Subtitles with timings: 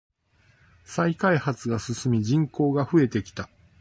[0.83, 3.51] 再開発が進み人口が増えてきた。